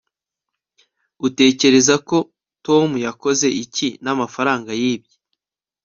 [1.27, 2.17] utekereza ko
[2.65, 5.15] tom yakoze iki n'amafaranga yibye